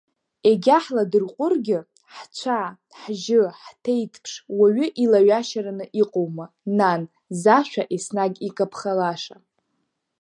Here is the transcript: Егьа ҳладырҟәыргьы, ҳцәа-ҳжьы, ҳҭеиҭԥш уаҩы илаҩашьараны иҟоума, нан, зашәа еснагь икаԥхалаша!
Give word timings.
Егьа 0.49 0.77
ҳладырҟәыргьы, 0.83 1.79
ҳцәа-ҳжьы, 2.15 3.43
ҳҭеиҭԥш 3.63 4.31
уаҩы 4.57 4.87
илаҩашьараны 5.03 5.85
иҟоума, 6.01 6.45
нан, 6.77 7.01
зашәа 7.41 7.83
еснагь 7.95 8.37
икаԥхалаша! 8.47 9.37